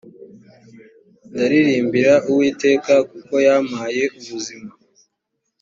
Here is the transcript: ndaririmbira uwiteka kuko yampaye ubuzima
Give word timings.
ndaririmbira 1.31 2.13
uwiteka 2.29 2.93
kuko 3.09 3.33
yampaye 3.47 4.03
ubuzima 4.19 4.69